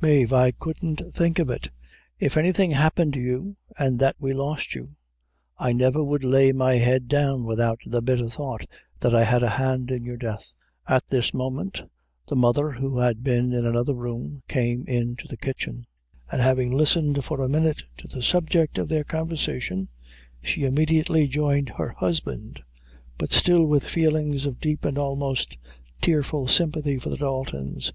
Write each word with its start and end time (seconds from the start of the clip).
"Mave, 0.00 0.32
I 0.32 0.52
couldn't 0.52 1.02
think 1.16 1.40
of 1.40 1.50
it; 1.50 1.68
if 2.20 2.36
anything 2.36 2.70
happened 2.70 3.16
you, 3.16 3.56
an' 3.76 3.96
that 3.96 4.14
we 4.20 4.32
lost 4.32 4.72
you, 4.72 4.94
I 5.58 5.72
never 5.72 6.00
would 6.04 6.22
lay 6.22 6.52
my 6.52 6.74
head 6.74 7.08
down 7.08 7.42
without 7.44 7.80
the 7.84 8.00
bitther 8.00 8.28
thought 8.28 8.66
that 9.00 9.16
I 9.16 9.24
had 9.24 9.42
a 9.42 9.48
hand 9.50 9.90
in 9.90 10.04
your 10.04 10.16
death." 10.16 10.54
At 10.86 11.08
this 11.08 11.34
moment, 11.34 11.82
the 12.28 12.36
mother 12.36 12.70
who 12.70 12.98
had 12.98 13.24
been 13.24 13.52
in 13.52 13.66
another 13.66 13.94
room, 13.96 14.44
came 14.46 14.84
in 14.86 15.16
to 15.16 15.26
the 15.26 15.36
kitchen 15.36 15.88
and 16.30 16.40
having 16.40 16.70
listened 16.72 17.24
for 17.24 17.40
a 17.40 17.48
minute 17.48 17.82
to 17.96 18.06
the 18.06 18.22
subject 18.22 18.78
of 18.78 18.88
their 18.88 19.02
conversation, 19.02 19.88
she 20.40 20.62
immediately 20.62 21.26
joined 21.26 21.68
her 21.70 21.88
husband; 21.98 22.60
but 23.18 23.32
still 23.32 23.64
with 23.64 23.82
feelings 23.82 24.46
of 24.46 24.60
deep 24.60 24.84
and 24.84 24.98
almost 24.98 25.56
tearful 26.00 26.46
sympathy 26.46 26.96
for 26.96 27.08
the 27.08 27.16
Daltons. 27.16 27.92